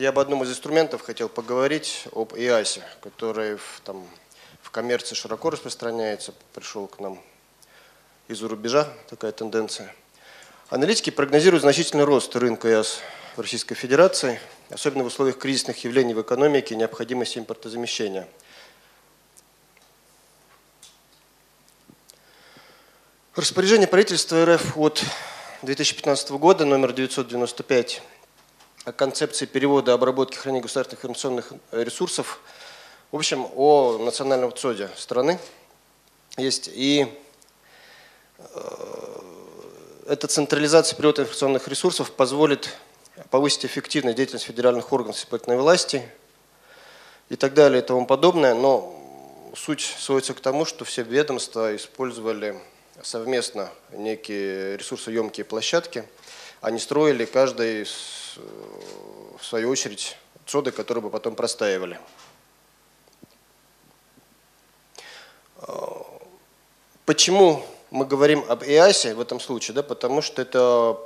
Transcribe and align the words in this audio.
Я 0.00 0.08
об 0.08 0.18
одном 0.18 0.42
из 0.44 0.48
инструментов 0.48 1.02
хотел 1.02 1.28
поговорить, 1.28 2.04
об 2.14 2.32
ИАСе, 2.34 2.82
который 3.02 3.56
в, 3.56 3.82
там, 3.84 4.08
в 4.62 4.70
коммерции 4.70 5.14
широко 5.14 5.50
распространяется, 5.50 6.32
пришел 6.54 6.86
к 6.86 7.00
нам 7.00 7.20
из-за 8.26 8.48
рубежа, 8.48 8.88
такая 9.10 9.30
тенденция. 9.32 9.94
Аналитики 10.70 11.10
прогнозируют 11.10 11.60
значительный 11.60 12.04
рост 12.04 12.34
рынка 12.34 12.70
ИАС 12.70 13.00
в 13.36 13.42
Российской 13.42 13.74
Федерации, 13.74 14.40
особенно 14.70 15.04
в 15.04 15.08
условиях 15.08 15.36
кризисных 15.36 15.84
явлений 15.84 16.14
в 16.14 16.22
экономике 16.22 16.72
и 16.72 16.78
необходимости 16.78 17.38
импортозамещения. 17.38 18.26
Распоряжение 23.36 23.86
правительства 23.86 24.46
РФ 24.46 24.78
от 24.78 25.04
2015 25.60 26.30
года, 26.30 26.64
номер 26.64 26.94
995, 26.94 28.00
о 28.84 28.92
концепции 28.92 29.46
перевода, 29.46 29.92
обработки, 29.92 30.36
хранения 30.36 30.62
государственных 30.62 31.04
информационных 31.04 31.52
ресурсов, 31.72 32.40
в 33.12 33.16
общем, 33.16 33.46
о 33.56 33.98
национальном 33.98 34.56
ЦОДе 34.56 34.88
страны 34.96 35.38
есть. 36.36 36.70
И 36.72 37.06
э, 38.38 39.22
эта 40.06 40.26
централизация 40.28 40.96
перевода 40.96 41.22
информационных 41.22 41.68
ресурсов 41.68 42.12
позволит 42.12 42.70
повысить 43.30 43.66
эффективность 43.66 44.16
деятельности 44.16 44.46
федеральных 44.46 44.92
органов 44.92 45.16
исполнительной 45.16 45.58
власти 45.58 46.08
и 47.28 47.36
так 47.36 47.52
далее 47.54 47.82
и 47.82 47.84
тому 47.84 48.06
подобное. 48.06 48.54
Но 48.54 48.96
суть 49.54 49.82
сводится 49.82 50.32
к 50.32 50.40
тому, 50.40 50.64
что 50.64 50.84
все 50.84 51.02
ведомства 51.02 51.76
использовали 51.76 52.56
совместно 53.02 53.68
некие 53.92 54.76
ресурсоемкие 54.76 55.44
площадки. 55.44 56.04
Они 56.60 56.78
строили 56.78 57.24
каждый 57.24 57.84
в 57.84 59.44
свою 59.44 59.70
очередь 59.70 60.16
соды, 60.44 60.70
которые 60.72 61.02
бы 61.02 61.10
потом 61.10 61.34
простаивали. 61.34 61.98
Почему 67.06 67.64
мы 67.90 68.04
говорим 68.04 68.44
об 68.48 68.62
ИАСе 68.62 69.14
в 69.14 69.20
этом 69.20 69.40
случае? 69.40 69.74
Да, 69.74 69.82
потому 69.82 70.20
что 70.22 70.42
это 70.42 70.98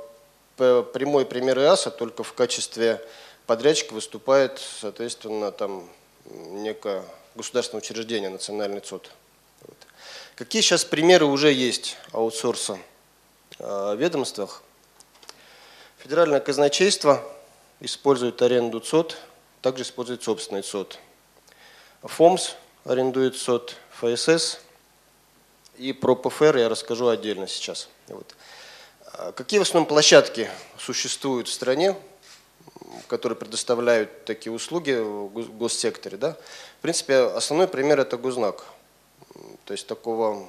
прямой 0.57 1.25
пример 1.25 1.57
ИАСа, 1.57 1.89
только 1.89 2.23
в 2.23 2.33
качестве 2.33 3.01
подрядчика 3.45 3.93
выступает, 3.93 4.59
соответственно, 4.59 5.51
там 5.51 5.89
некое 6.25 7.03
государственное 7.33 7.81
учреждение, 7.81 8.29
национальный 8.29 8.81
ЦОД. 8.81 9.09
Какие 10.35 10.61
сейчас 10.61 10.83
примеры 10.83 11.25
уже 11.25 11.51
есть 11.51 11.97
аутсорса 12.11 12.77
в 13.57 13.95
ведомствах? 13.95 14.63
Федеральное 16.05 16.39
казначейство 16.39 17.23
использует 17.79 18.39
аренду 18.43 18.79
ЦОД, 18.79 19.17
также 19.63 19.81
использует 19.81 20.21
собственный 20.21 20.61
ЦОД. 20.61 20.99
ФОМС 22.03 22.51
арендует 22.83 23.35
ЦОД, 23.35 23.75
ФСС 23.89 24.59
и 25.79 25.93
про 25.93 26.15
ПФР 26.15 26.57
я 26.57 26.69
расскажу 26.69 27.07
отдельно 27.07 27.47
сейчас. 27.47 27.89
Вот. 28.07 28.35
А 29.13 29.31
какие 29.31 29.57
в 29.57 29.63
основном 29.63 29.87
площадки 29.87 30.47
существуют 30.77 31.47
в 31.47 31.51
стране, 31.51 31.95
которые 33.07 33.35
предоставляют 33.35 34.25
такие 34.25 34.53
услуги 34.53 34.91
в 34.91 35.57
госсекторе? 35.57 36.17
Да? 36.17 36.37
В 36.77 36.81
принципе, 36.83 37.15
основной 37.15 37.67
пример 37.67 37.99
это 37.99 38.17
Гузнак. 38.17 38.63
То 39.65 39.73
есть 39.73 39.87
такого 39.87 40.47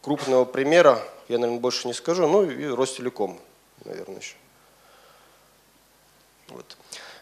крупного 0.00 0.44
примера 0.44 1.00
я, 1.28 1.38
наверное, 1.38 1.60
больше 1.60 1.86
не 1.86 1.94
скажу, 1.94 2.26
ну 2.26 2.42
и 2.42 2.66
Ростелеком 2.66 3.40
наверное, 3.84 4.18
еще. 4.18 4.34
Вот. 6.48 6.76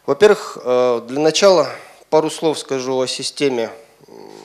Во-первых, 0.07 0.59
э, 0.63 1.03
для 1.07 1.21
начала 1.21 1.69
пару 2.09 2.31
слов 2.31 2.59
скажу 2.59 2.99
о 2.99 3.07
системе, 3.07 3.71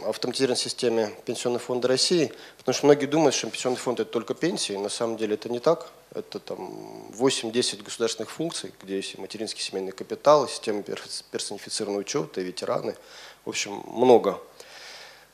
автоматизированной 0.06 0.60
системе 0.60 1.12
Пенсионного 1.26 1.64
фонда 1.64 1.88
России, 1.88 2.32
потому 2.58 2.76
что 2.76 2.86
многие 2.86 3.08
думают, 3.08 3.34
что 3.34 3.50
пенсионный 3.50 3.78
фонд 3.78 4.00
это 4.00 4.12
только 4.12 4.34
пенсии, 4.34 4.74
на 4.74 4.90
самом 4.90 5.18
деле 5.18 5.36
это 5.36 5.50
не 5.50 5.60
так. 5.60 5.92
Это 6.14 6.40
там 6.40 7.10
8-10 7.18 7.84
государственных 7.84 8.30
функций, 8.30 8.72
где 8.82 8.98
есть 8.98 9.18
материнский 9.18 9.62
семейный 9.62 9.92
капитал, 9.92 10.48
система 10.48 10.84
персонифицированного 10.84 12.02
учета, 12.02 12.42
ветераны, 12.42 12.96
в 13.44 13.50
общем, 13.50 13.84
много. 13.88 14.40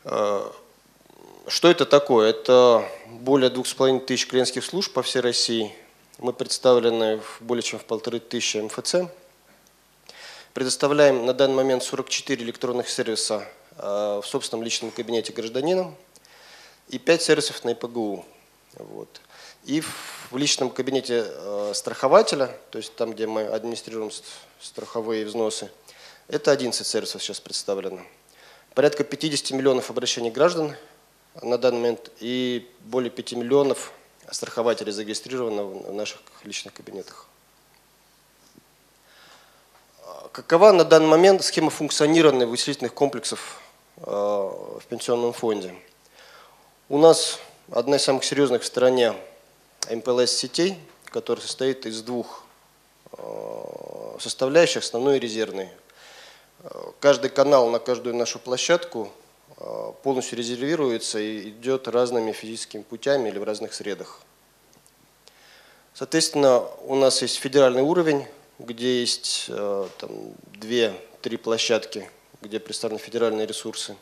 Э, 0.06 0.50
что 1.48 1.70
это 1.70 1.86
такое? 1.86 2.30
Это 2.30 2.86
более 3.08 3.50
двух 3.50 3.68
с 3.68 3.74
половиной 3.74 4.00
тысяч 4.00 4.28
клиентских 4.28 4.64
служб 4.64 4.94
по 4.94 5.02
всей 5.02 5.20
России, 5.20 5.76
мы 6.22 6.34
представлены 6.34 7.18
в 7.18 7.42
более 7.42 7.64
чем 7.64 7.80
в 7.80 7.86
полторы 7.86 8.20
тысячи 8.20 8.58
МФЦ. 8.58 9.09
Предоставляем 10.54 11.26
на 11.26 11.34
данный 11.34 11.56
момент 11.56 11.84
44 11.84 12.44
электронных 12.44 12.90
сервиса 12.90 13.44
э, 13.78 14.22
в 14.24 14.28
собственном 14.28 14.64
личном 14.64 14.92
кабинете 14.92 15.34
гражданина 15.34 15.96
и 16.90 17.00
5 17.00 17.22
сервисов 17.24 17.64
на 17.64 17.72
ИПГУ. 17.72 18.24
Вот. 18.76 19.22
И 19.66 19.82
в 19.82 20.38
личном 20.38 20.70
кабинете 20.70 21.26
э, 21.26 21.72
страхователя, 21.74 22.56
то 22.70 22.78
есть 22.78 22.96
там, 22.96 23.14
где 23.14 23.26
мы 23.26 23.48
администрируем 23.48 24.12
страховые 24.59 25.26
взносы, 25.26 25.72
это 26.28 26.52
11 26.52 26.86
сервисов 26.86 27.24
сейчас 27.24 27.40
представлено. 27.40 28.02
Порядка 28.76 29.03
50 29.03 29.58
миллионов 29.58 29.90
обращений 29.90 30.30
граждан 30.30 30.76
на 31.42 31.58
данный 31.58 31.80
момент 31.80 32.12
и 32.20 32.70
более 32.82 33.09
5 33.09 33.34
миллионов 33.34 33.92
страхователей 34.31 34.92
зарегистрировано 34.92 35.64
в 35.64 35.94
наших 35.94 36.19
личных 36.44 36.74
кабинетах. 36.74 37.28
Какова 40.31 40.72
на 40.72 40.86
данный 40.86 41.09
момент 41.09 41.44
схема 41.44 41.69
функционирования 41.69 42.46
вычислительных 42.46 42.94
комплексов 42.94 43.62
э, 43.97 44.02
в 44.02 44.81
пенсионном 44.88 45.34
фонде? 45.34 45.75
У 46.88 46.97
нас 46.97 47.40
одна 47.70 47.97
из 47.97 48.03
самых 48.03 48.24
серьезных 48.24 48.62
в 48.62 48.66
стране 48.66 49.14
МПЛС-сетей, 49.90 50.78
которая 51.06 51.46
состоит 51.46 51.86
из 51.86 52.02
двух 52.02 52.46
э, 53.18 54.18
составляющих, 54.20 54.84
основной 54.84 55.18
и 55.18 55.20
резервной. 55.20 55.70
Каждый 57.00 57.30
канал 57.30 57.70
на 57.70 57.80
каждую 57.80 58.16
нашу 58.16 58.40
площадку 58.40 59.12
Э, 59.12 59.21
полностью 60.04 60.38
резервируется 60.38 61.20
и 61.20 61.50
идет 61.50 61.88
разными 61.88 62.32
физическими 62.32 62.82
путями 62.82 63.30
или 63.30 63.38
в 63.38 63.44
разных 63.44 63.74
средах. 63.74 64.22
Соответственно, 65.94 66.60
у 66.86 66.96
нас 66.96 67.22
есть 67.22 67.38
федеральный 67.38 67.82
уровень, 67.82 68.26
где 68.60 69.02
есть 69.02 69.46
э, 69.50 69.88
две-три 70.54 71.38
площадки, 71.38 72.10
где 72.42 72.60
представлены 72.60 73.00
федеральные 73.00 73.46
ресурсы. 73.46 73.96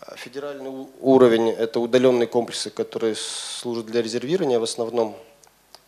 А 0.00 0.16
федеральный 0.16 0.88
уровень– 1.00 1.48
это 1.50 1.80
удаленные 1.80 2.26
комплексы, 2.26 2.70
которые 2.70 3.14
служат 3.14 3.86
для 3.86 4.02
резервирования 4.02 4.58
в 4.58 4.64
основном. 4.64 5.16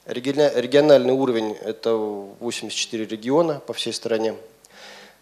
Региональный 0.06 1.12
уровень– 1.12 1.52
это 1.62 1.94
84 1.94 3.04
региона 3.06 3.60
по 3.60 3.72
всей 3.72 3.92
стране. 3.92 4.36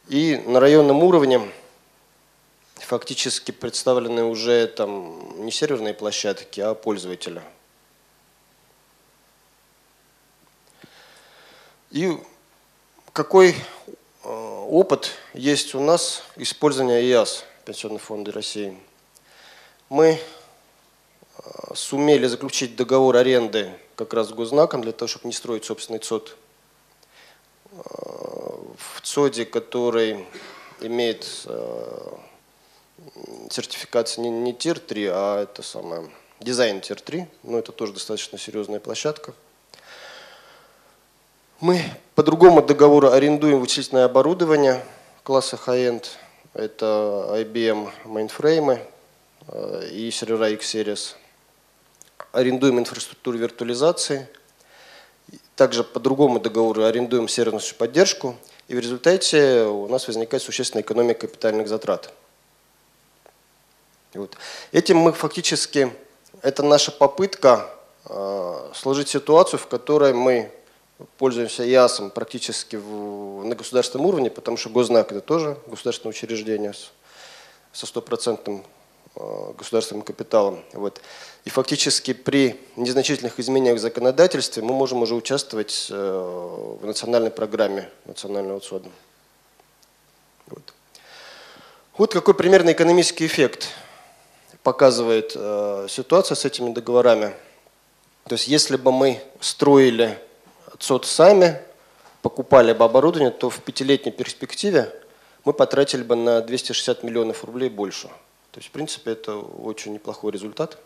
И 0.08 0.36
на 0.46 0.60
районном 0.60 1.02
уровне– 1.02 1.40
фактически 2.84 3.50
представлены 3.50 4.24
уже 4.24 4.66
там 4.66 5.44
не 5.44 5.50
серверные 5.50 5.94
площадки, 5.94 6.60
а 6.60 6.74
пользователя. 6.74 7.42
И 11.90 12.18
какой 13.12 13.54
э, 14.24 14.28
опыт 14.28 15.12
есть 15.32 15.74
у 15.74 15.80
нас 15.80 16.22
использования 16.36 17.00
ИАС, 17.02 17.44
Пенсионный 17.64 18.00
фонд 18.00 18.28
России? 18.30 18.76
Мы 19.88 20.18
э, 20.18 21.74
сумели 21.74 22.26
заключить 22.26 22.74
договор 22.74 23.16
аренды 23.16 23.72
как 23.94 24.12
раз 24.12 24.28
с 24.28 24.32
Гознаком 24.32 24.82
для 24.82 24.90
того, 24.90 25.08
чтобы 25.08 25.28
не 25.28 25.32
строить 25.32 25.64
собственный 25.64 26.00
ЦОД. 26.00 26.36
Э, 27.70 27.78
в 27.78 29.00
ЦОДе, 29.02 29.44
который 29.44 30.26
имеет 30.80 31.46
сертификация 33.50 34.22
не, 34.22 34.30
не 34.30 34.52
Tier-3, 34.52 35.10
а 35.12 35.42
это 35.42 35.62
самое 35.62 36.10
design 36.40 36.80
Tier-3. 36.80 37.26
Но 37.42 37.58
это 37.58 37.72
тоже 37.72 37.92
достаточно 37.92 38.38
серьезная 38.38 38.80
площадка. 38.80 39.34
Мы 41.60 41.82
по 42.14 42.22
другому 42.22 42.62
договору 42.62 43.10
арендуем 43.10 43.60
вычислительное 43.60 44.04
оборудование 44.04 44.84
класса 45.22 45.58
High-End. 45.66 46.06
Это 46.52 47.28
IBM 47.30 47.90
мейнфреймы 48.04 48.80
э, 49.48 49.88
и 49.90 50.10
сервера 50.10 50.50
X-Series. 50.50 51.14
Арендуем 52.32 52.78
инфраструктуру 52.78 53.38
виртуализации. 53.38 54.28
Также 55.56 55.84
по 55.84 56.00
другому 56.00 56.40
договору 56.40 56.84
арендуем 56.84 57.28
серверную 57.28 57.62
поддержку. 57.78 58.36
И 58.68 58.74
в 58.74 58.78
результате 58.78 59.64
у 59.64 59.88
нас 59.88 60.06
возникает 60.06 60.42
существенная 60.42 60.82
экономия 60.82 61.14
капитальных 61.14 61.68
затрат. 61.68 62.12
Вот. 64.14 64.36
Этим 64.72 64.98
мы 64.98 65.12
фактически, 65.12 65.92
это 66.42 66.62
наша 66.62 66.92
попытка 66.92 67.68
э, 68.06 68.70
сложить 68.74 69.08
ситуацию, 69.08 69.58
в 69.58 69.66
которой 69.66 70.12
мы 70.12 70.50
пользуемся 71.18 71.68
ИАСом 71.68 72.10
практически 72.10 72.76
в, 72.76 73.44
на 73.44 73.54
государственном 73.54 74.06
уровне, 74.06 74.30
потому 74.30 74.56
что 74.56 74.70
госзнак 74.70 75.10
это 75.10 75.20
тоже 75.20 75.58
государственное 75.66 76.10
учреждение 76.10 76.72
со 77.72 77.86
стопроцентным 77.86 78.64
э, 79.16 79.52
государственным 79.58 80.04
капиталом. 80.04 80.62
Вот. 80.72 81.00
И 81.44 81.50
фактически 81.50 82.12
при 82.12 82.60
незначительных 82.76 83.40
изменениях 83.40 83.78
в 83.78 83.80
законодательстве 83.80 84.62
мы 84.62 84.72
можем 84.74 85.02
уже 85.02 85.14
участвовать 85.14 85.88
э, 85.90 86.76
в 86.80 86.86
национальной 86.86 87.30
программе 87.30 87.90
национального 88.04 88.60
ЦОДа. 88.60 88.88
Вот. 90.46 90.74
вот 91.96 92.12
какой 92.12 92.34
примерный 92.34 92.72
экономический 92.72 93.26
эффект 93.26 93.68
показывает 94.64 95.32
э, 95.36 95.86
ситуация 95.88 96.34
с 96.34 96.44
этими 96.44 96.72
договорами. 96.72 97.34
То 98.24 98.32
есть 98.32 98.48
если 98.48 98.76
бы 98.76 98.90
мы 98.90 99.22
строили 99.38 100.18
ЦОД 100.80 101.04
сами, 101.04 101.60
покупали 102.22 102.72
бы 102.72 102.84
оборудование, 102.84 103.30
то 103.30 103.50
в 103.50 103.60
пятилетней 103.60 104.10
перспективе 104.10 104.90
мы 105.44 105.52
потратили 105.52 106.02
бы 106.02 106.16
на 106.16 106.40
260 106.40 107.02
миллионов 107.02 107.44
рублей 107.44 107.68
больше. 107.68 108.08
То 108.52 108.58
есть, 108.60 108.68
в 108.68 108.72
принципе, 108.72 109.12
это 109.12 109.36
очень 109.36 109.92
неплохой 109.92 110.32
результат. 110.32 110.78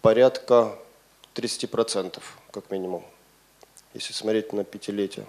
Порядка 0.00 0.74
30%, 1.34 2.22
как 2.50 2.70
минимум, 2.70 3.04
если 3.92 4.14
смотреть 4.14 4.54
на 4.54 4.64
пятилетие. 4.64 5.26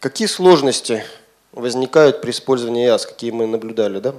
Какие 0.00 0.26
сложности 0.26 1.04
возникают 1.52 2.20
при 2.20 2.30
использовании 2.30 2.86
ЯС, 2.86 3.06
какие 3.06 3.30
мы 3.30 3.46
наблюдали? 3.46 4.00
Да? 4.00 4.14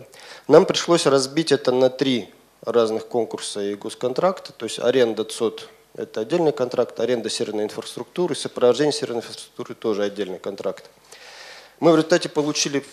Нам 0.48 0.66
пришлось 0.66 1.06
разбить 1.06 1.52
это 1.52 1.72
на 1.72 1.90
три 1.90 2.34
разных 2.62 3.08
конкурса 3.08 3.62
и 3.62 3.76
госконтракта, 3.76 4.54
то 4.54 4.66
есть 4.66 4.80
аренда 4.80 5.26
ЦОД– 5.26 5.68
это 5.96 6.22
отдельный 6.22 6.54
контракт, 6.54 7.00
аренда 7.00 7.30
серверной 7.30 7.66
инфраструктуры, 7.66 8.36
сопровождение 8.36 8.94
серверной 8.94 9.22
инфраструктуры– 9.22 9.76
тоже 9.80 10.04
отдельный 10.04 10.40
контракт. 10.40 10.90
Мы 11.80 11.92
в 11.92 11.96
результате 11.96 12.30
получили 12.30 12.86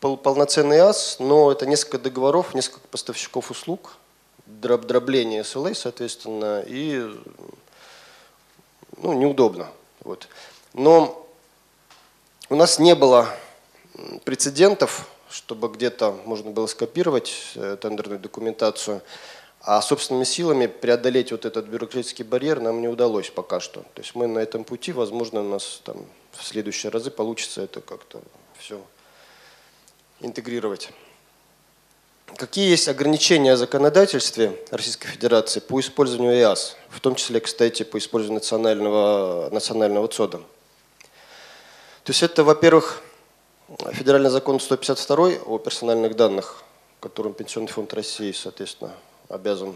полноценный 0.00 0.80
АС, 0.80 1.16
но 1.18 1.50
это 1.50 1.66
несколько 1.66 1.98
договоров, 1.98 2.54
несколько 2.54 2.86
поставщиков 2.88 3.50
услуг, 3.50 3.96
дроб, 4.44 4.84
дробление 4.84 5.42
SLA, 5.42 5.74
соответственно, 5.74 6.62
и 6.66 7.10
ну, 8.98 9.14
неудобно. 9.14 9.68
Вот. 10.00 10.28
Но 10.74 11.26
у 12.50 12.56
нас 12.56 12.78
не 12.78 12.94
было 12.94 13.28
прецедентов 14.24 15.08
чтобы 15.34 15.66
где-то 15.68 16.16
можно 16.26 16.52
было 16.52 16.68
скопировать 16.68 17.34
э, 17.56 17.76
тендерную 17.80 18.20
документацию. 18.20 19.02
А 19.60 19.82
собственными 19.82 20.22
силами 20.22 20.66
преодолеть 20.68 21.32
вот 21.32 21.44
этот 21.44 21.66
бюрократический 21.66 22.24
барьер 22.24 22.60
нам 22.60 22.80
не 22.80 22.86
удалось 22.86 23.30
пока 23.30 23.58
что. 23.58 23.80
То 23.94 24.02
есть 24.02 24.14
мы 24.14 24.28
на 24.28 24.38
этом 24.38 24.62
пути, 24.62 24.92
возможно, 24.92 25.40
у 25.40 25.48
нас 25.48 25.80
там 25.84 25.96
в 26.32 26.44
следующие 26.44 26.92
разы 26.92 27.10
получится 27.10 27.62
это 27.62 27.80
как-то 27.80 28.22
все 28.58 28.80
интегрировать. 30.20 30.90
Какие 32.36 32.70
есть 32.70 32.88
ограничения 32.88 33.54
в 33.54 33.58
законодательстве 33.58 34.56
Российской 34.70 35.08
Федерации 35.08 35.58
по 35.58 35.80
использованию 35.80 36.38
ИАС, 36.38 36.76
в 36.90 37.00
том 37.00 37.16
числе, 37.16 37.40
кстати, 37.40 37.82
по 37.82 37.98
использованию 37.98 38.40
национального, 38.40 39.48
национального 39.50 40.06
ЦОДа? 40.06 40.38
То 40.38 42.10
есть 42.10 42.22
это, 42.22 42.44
во-первых, 42.44 43.02
Федеральный 43.92 44.28
закон 44.28 44.60
152 44.60 45.42
о 45.46 45.58
персональных 45.58 46.16
данных, 46.16 46.62
которым 47.00 47.32
Пенсионный 47.32 47.68
фонд 47.68 47.94
России, 47.94 48.30
соответственно, 48.32 48.92
обязан 49.30 49.74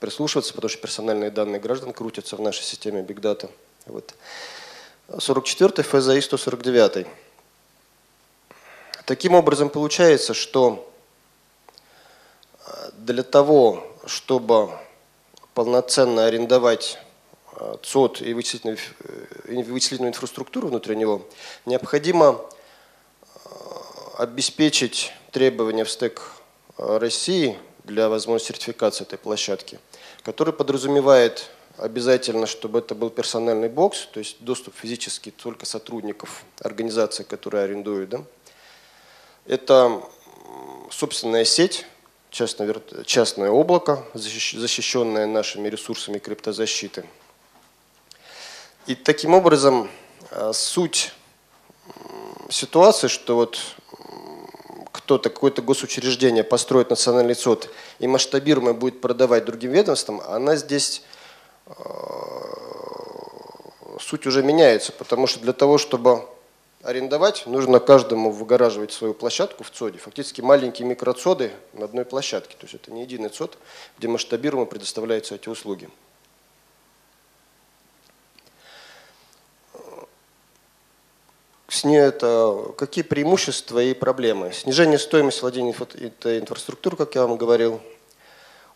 прислушиваться, 0.00 0.54
потому 0.54 0.70
что 0.70 0.80
персональные 0.80 1.30
данные 1.30 1.60
граждан 1.60 1.92
крутятся 1.92 2.36
в 2.36 2.40
нашей 2.40 2.62
системе 2.62 3.02
Big 3.02 3.20
Data. 3.20 3.50
Вот. 3.84 4.14
44 5.18 5.82
ФЗИ 5.82 6.20
149. 6.20 7.06
Таким 9.04 9.34
образом 9.34 9.68
получается, 9.68 10.32
что 10.32 10.90
э, 12.64 12.90
для 12.96 13.22
того, 13.22 13.86
чтобы 14.06 14.70
полноценно 15.52 16.24
арендовать 16.24 16.98
э, 17.56 17.76
ЦОД 17.82 18.22
и 18.22 18.32
вычислительную, 18.32 18.78
э, 19.04 19.62
вычислительную 19.64 20.12
инфраструктуру 20.12 20.68
внутри 20.68 20.96
него, 20.96 21.26
необходимо 21.66 22.40
обеспечить 24.20 25.12
требования 25.30 25.84
в 25.84 25.90
стек 25.90 26.32
э, 26.76 26.98
России 26.98 27.58
для 27.84 28.10
возможности 28.10 28.52
сертификации 28.52 29.04
этой 29.04 29.16
площадки, 29.18 29.78
который 30.22 30.52
подразумевает 30.52 31.48
обязательно, 31.78 32.46
чтобы 32.46 32.80
это 32.80 32.94
был 32.94 33.08
персональный 33.08 33.70
бокс, 33.70 34.06
то 34.12 34.18
есть 34.20 34.36
доступ 34.40 34.76
физически 34.76 35.30
только 35.30 35.64
сотрудников 35.64 36.44
организации, 36.60 37.22
которые 37.22 37.64
арендуют. 37.64 38.10
Да? 38.10 38.24
Это 39.46 40.02
собственная 40.90 41.46
сеть, 41.46 41.86
частное, 42.28 42.76
частное 43.06 43.50
облако, 43.50 44.04
защищенное 44.12 45.26
нашими 45.26 45.68
ресурсами 45.68 46.18
криптозащиты. 46.18 47.06
И 48.86 48.94
таким 48.94 49.32
образом 49.32 49.88
э, 50.30 50.52
суть 50.52 51.14
ситуации, 52.50 53.08
что 53.08 53.36
вот 53.36 53.58
кто-то, 55.10 55.28
какое-то 55.28 55.60
госучреждение 55.60 56.44
построит 56.44 56.90
национальный 56.90 57.34
ЦОД 57.34 57.68
и 57.98 58.06
масштабируемо 58.06 58.74
будет 58.74 59.00
продавать 59.00 59.44
другим 59.44 59.72
ведомствам, 59.72 60.20
она 60.20 60.54
здесь 60.54 61.02
э, 61.66 61.72
суть 63.98 64.24
уже 64.28 64.44
меняется, 64.44 64.92
потому 64.92 65.26
что 65.26 65.40
для 65.40 65.52
того, 65.52 65.78
чтобы 65.78 66.28
арендовать, 66.84 67.44
нужно 67.46 67.80
каждому 67.80 68.30
выгораживать 68.30 68.92
свою 68.92 69.12
площадку 69.12 69.64
в 69.64 69.72
ЦОДе. 69.72 69.98
Фактически 69.98 70.42
маленькие 70.42 70.86
микроцоды 70.86 71.50
на 71.72 71.86
одной 71.86 72.04
площадке. 72.04 72.54
То 72.56 72.66
есть 72.66 72.74
это 72.74 72.92
не 72.92 73.02
единый 73.02 73.30
ЦОД, 73.30 73.58
где 73.98 74.06
масштабируемо 74.06 74.66
предоставляются 74.66 75.34
эти 75.34 75.48
услуги. 75.48 75.88
Это, 81.88 82.72
какие 82.76 83.02
преимущества 83.02 83.82
и 83.82 83.94
проблемы? 83.94 84.52
Снижение 84.52 84.98
стоимости 84.98 85.40
владения 85.40 85.74
этой 86.00 86.38
инфраструктурой, 86.38 86.96
как 86.96 87.14
я 87.14 87.26
вам 87.26 87.36
говорил. 87.36 87.80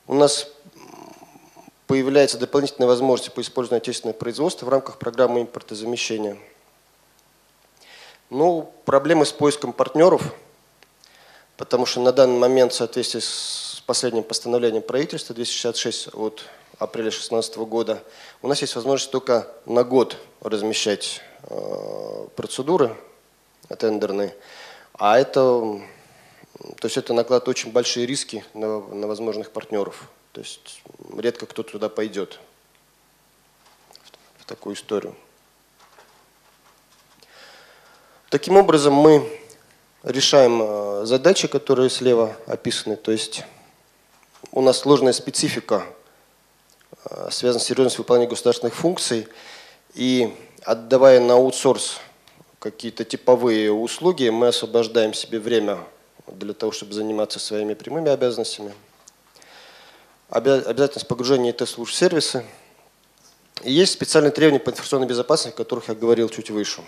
У 0.06 0.14
нас 0.14 0.48
появляется 1.86 2.38
дополнительная 2.38 2.88
возможность 2.88 3.32
по 3.32 3.40
использованию 3.40 3.82
отечественного 3.82 4.16
производства 4.16 4.66
в 4.66 4.68
рамках 4.68 4.98
программы 4.98 5.42
импортозамещения. 5.42 6.38
Ну, 8.30 8.72
проблемы 8.84 9.26
с 9.26 9.32
поиском 9.32 9.72
партнеров, 9.72 10.22
потому 11.56 11.86
что 11.86 12.00
на 12.00 12.12
данный 12.12 12.38
момент 12.38 12.72
в 12.72 12.76
соответствии 12.76 13.20
с 13.20 13.82
последним 13.86 14.22
постановлением 14.22 14.82
правительства 14.82 15.34
266 15.34 16.14
от 16.14 16.42
апреля 16.78 17.10
2016 17.10 17.56
года 17.58 18.02
у 18.42 18.48
нас 18.48 18.60
есть 18.60 18.74
возможность 18.74 19.10
только 19.10 19.46
на 19.66 19.84
год 19.84 20.16
размещать 20.40 21.20
процедуры 22.36 22.96
тендерные, 23.78 24.34
а 24.94 25.18
это, 25.18 25.40
то 25.40 26.84
есть 26.84 26.96
это 26.96 27.12
накладывает 27.12 27.48
очень 27.48 27.72
большие 27.72 28.06
риски 28.06 28.44
на, 28.54 28.80
на 28.80 29.06
возможных 29.06 29.50
партнеров. 29.50 30.08
То 30.32 30.40
есть 30.40 30.82
редко 31.16 31.46
кто 31.46 31.62
туда 31.62 31.88
пойдет 31.88 32.40
в 34.38 34.44
такую 34.46 34.74
историю. 34.74 35.14
Таким 38.30 38.56
образом 38.56 38.94
мы 38.94 39.30
решаем 40.02 40.60
э, 40.60 41.06
задачи, 41.06 41.46
которые 41.46 41.88
слева 41.88 42.36
описаны. 42.46 42.96
То 42.96 43.12
есть 43.12 43.44
у 44.50 44.60
нас 44.60 44.78
сложная 44.78 45.12
специфика, 45.12 45.86
э, 47.04 47.28
связана 47.30 47.62
с 47.62 47.66
серьезностью 47.66 48.02
выполнения 48.02 48.28
государственных 48.28 48.74
функций. 48.74 49.28
И 49.94 50.36
отдавая 50.64 51.20
на 51.20 51.34
аутсорс 51.34 52.00
какие-то 52.58 53.04
типовые 53.04 53.70
услуги, 53.70 54.28
мы 54.30 54.48
освобождаем 54.48 55.12
себе 55.14 55.38
время 55.38 55.78
для 56.26 56.54
того, 56.54 56.72
чтобы 56.72 56.94
заниматься 56.94 57.38
своими 57.38 57.74
прямыми 57.74 58.10
обязанностями. 58.10 58.72
Обязательность 60.30 61.06
погружения 61.06 61.52
в 61.84 61.94
сервисы. 61.94 62.44
Есть 63.62 63.92
специальные 63.92 64.32
требования 64.32 64.58
по 64.58 64.70
информационной 64.70 65.06
безопасности, 65.06 65.54
о 65.54 65.56
которых 65.56 65.88
я 65.88 65.94
говорил 65.94 66.28
чуть 66.28 66.50
выше. 66.50 66.82